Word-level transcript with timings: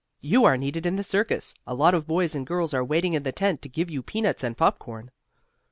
"You 0.21 0.45
are 0.45 0.57
needed 0.57 0.87
in 0.87 0.95
the 0.95 1.03
circus. 1.03 1.53
A 1.67 1.75
lot 1.75 1.93
of 1.93 2.07
boys 2.07 2.33
and 2.33 2.47
girls 2.47 2.73
are 2.73 2.83
waiting 2.83 3.13
in 3.13 3.21
the 3.21 3.31
tent, 3.31 3.61
to 3.61 3.69
give 3.69 3.91
you 3.91 4.01
peanuts 4.01 4.43
and 4.43 4.57
popcorn." 4.57 5.11